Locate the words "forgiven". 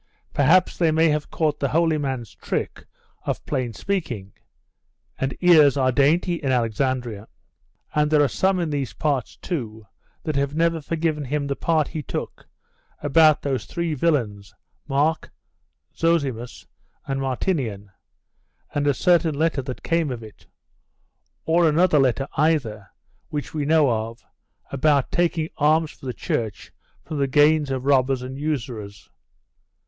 10.81-11.25